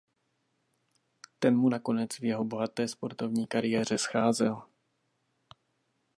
Ten 1.39 1.53
mu 1.55 1.69
nakonec 1.69 2.09
v 2.17 2.23
jeho 2.23 2.43
bohaté 2.45 2.87
sportovní 2.87 3.47
kariéře 3.47 3.97
scházel. 3.97 4.63